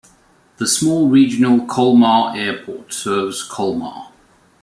The 0.57 0.65
small 0.65 1.09
regional 1.09 1.67
Colmar 1.67 2.35
Airport 2.35 2.91
serves 2.91 3.43
Colmar. 3.47 4.07